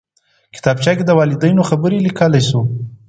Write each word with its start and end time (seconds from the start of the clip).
کتابچه 0.55 0.91
کې 0.97 1.03
د 1.05 1.11
والدینو 1.19 1.67
خبرې 1.69 1.97
لیکلی 2.05 2.41
شو 2.49 2.61